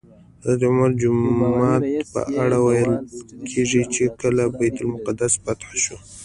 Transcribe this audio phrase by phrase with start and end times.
[0.41, 1.81] د حضرت عمر جومات
[2.13, 2.93] په اړه ویل
[3.51, 5.97] کېږي چې کله بیت المقدس فتح شو.